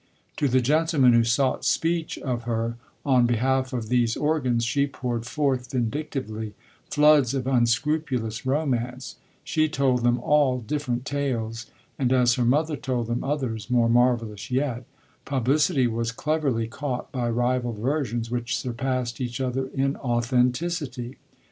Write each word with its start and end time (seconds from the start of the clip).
To 0.37 0.47
the 0.47 0.61
gentlemen 0.61 1.13
who 1.13 1.23
sought 1.23 1.63
speech 1.63 2.17
of 2.17 2.45
her 2.45 2.75
on 3.05 3.27
behalf 3.27 3.71
of 3.71 3.87
these 3.89 4.17
organs 4.17 4.65
she 4.65 4.87
poured 4.87 5.27
forth, 5.27 5.69
vindictively, 5.69 6.55
floods 6.89 7.35
of 7.35 7.45
unscrupulous 7.45 8.43
romance; 8.43 9.17
she 9.43 9.69
told 9.69 10.01
them 10.01 10.17
all 10.19 10.59
different 10.59 11.05
tales, 11.05 11.67
and, 11.99 12.11
as 12.11 12.33
her 12.33 12.45
mother 12.45 12.75
told 12.77 13.05
them 13.05 13.23
others 13.23 13.69
more 13.69 13.89
marvellous 13.89 14.49
yet, 14.49 14.85
publicity 15.23 15.85
was 15.85 16.11
cleverly 16.11 16.67
caught 16.67 17.11
by 17.11 17.29
rival 17.29 17.71
versions, 17.73 18.31
which 18.31 18.57
surpassed 18.57 19.21
each 19.21 19.39
other 19.39 19.67
in 19.67 19.95
authenticity. 19.97 21.19